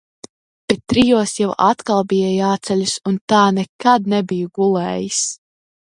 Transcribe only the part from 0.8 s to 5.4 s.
trijos jau atkal bija jāceļas un tā nekad nebiju izgulējies.